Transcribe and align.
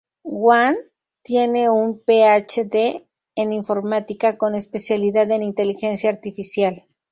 Wang 0.43 0.77
Tiene 1.21 1.69
un 1.69 1.99
PhD 2.03 3.05
en 3.35 3.53
informática 3.53 4.35
con 4.35 4.55
especialidad 4.55 5.29
en 5.29 5.43
inteligencia 5.43 6.09
artificial. 6.09 6.85